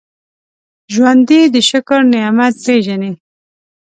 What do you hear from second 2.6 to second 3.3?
پېژني